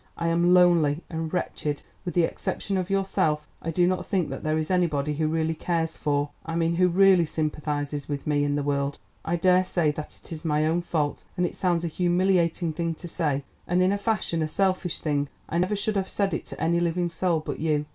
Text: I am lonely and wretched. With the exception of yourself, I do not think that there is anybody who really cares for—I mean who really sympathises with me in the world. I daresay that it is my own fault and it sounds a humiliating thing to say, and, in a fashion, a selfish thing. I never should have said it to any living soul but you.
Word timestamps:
I 0.17 0.29
am 0.29 0.51
lonely 0.51 1.03
and 1.11 1.31
wretched. 1.31 1.83
With 2.05 2.15
the 2.15 2.23
exception 2.23 2.75
of 2.75 2.89
yourself, 2.89 3.45
I 3.61 3.69
do 3.69 3.85
not 3.85 4.03
think 4.03 4.31
that 4.31 4.41
there 4.43 4.57
is 4.57 4.71
anybody 4.71 5.13
who 5.13 5.27
really 5.27 5.53
cares 5.53 5.95
for—I 5.95 6.55
mean 6.55 6.77
who 6.77 6.87
really 6.87 7.27
sympathises 7.27 8.09
with 8.09 8.25
me 8.25 8.43
in 8.43 8.55
the 8.55 8.63
world. 8.63 8.97
I 9.23 9.35
daresay 9.35 9.91
that 9.91 10.19
it 10.23 10.31
is 10.31 10.43
my 10.43 10.65
own 10.65 10.81
fault 10.81 11.23
and 11.37 11.45
it 11.45 11.55
sounds 11.55 11.85
a 11.85 11.87
humiliating 11.87 12.73
thing 12.73 12.95
to 12.95 13.07
say, 13.07 13.43
and, 13.67 13.79
in 13.83 13.91
a 13.91 13.97
fashion, 13.99 14.41
a 14.41 14.47
selfish 14.47 14.97
thing. 14.97 15.29
I 15.47 15.59
never 15.59 15.75
should 15.75 15.97
have 15.97 16.09
said 16.09 16.33
it 16.33 16.47
to 16.47 16.59
any 16.59 16.79
living 16.79 17.09
soul 17.09 17.39
but 17.39 17.59
you. 17.59 17.85